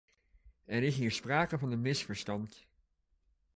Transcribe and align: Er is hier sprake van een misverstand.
Er 0.65 0.83
is 0.83 0.95
hier 0.95 1.11
sprake 1.11 1.57
van 1.57 1.71
een 1.71 1.81
misverstand. 1.81 2.65